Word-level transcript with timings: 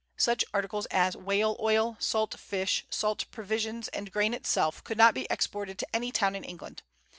Such 0.17 0.43
articles 0.51 0.87
as 0.87 1.15
whale 1.15 1.55
oil, 1.59 1.95
salt 1.99 2.33
fish, 2.39 2.87
salt 2.89 3.25
provisions, 3.29 3.87
and 3.89 4.11
grain 4.11 4.33
itself, 4.33 4.83
could 4.83 4.97
not 4.97 5.13
be 5.13 5.27
exported 5.29 5.77
to 5.77 5.95
any 5.95 6.11
town 6.11 6.35
in 6.35 6.43
England. 6.43 6.81